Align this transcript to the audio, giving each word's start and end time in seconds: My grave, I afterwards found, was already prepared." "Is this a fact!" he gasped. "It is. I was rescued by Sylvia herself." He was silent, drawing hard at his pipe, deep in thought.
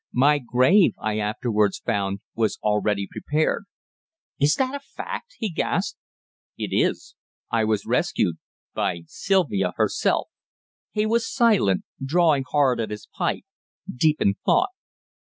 My 0.13 0.39
grave, 0.39 0.95
I 0.99 1.19
afterwards 1.19 1.77
found, 1.77 2.21
was 2.33 2.57
already 2.63 3.05
prepared." 3.07 3.65
"Is 4.39 4.55
this 4.55 4.69
a 4.71 4.79
fact!" 4.79 5.35
he 5.37 5.47
gasped. 5.51 5.99
"It 6.57 6.71
is. 6.73 7.13
I 7.51 7.65
was 7.65 7.85
rescued 7.85 8.37
by 8.73 9.01
Sylvia 9.05 9.73
herself." 9.75 10.29
He 10.91 11.05
was 11.05 11.31
silent, 11.31 11.83
drawing 12.03 12.45
hard 12.49 12.79
at 12.79 12.89
his 12.89 13.07
pipe, 13.15 13.43
deep 13.95 14.19
in 14.19 14.33
thought. 14.43 14.69